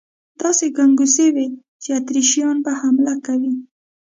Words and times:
داسې 0.41 0.65
ګنګوسې 0.77 1.27
وې 1.35 1.47
چې 1.81 1.89
اتریشیان 1.99 2.57
به 2.65 2.71
حمله 2.81 3.13
کوي. 3.25 3.53